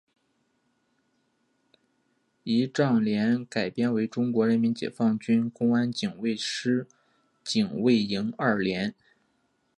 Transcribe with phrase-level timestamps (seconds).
[2.43, 6.87] 仪仗连改编为中国人民解放军公安警卫师
[7.43, 8.95] 警卫营二连。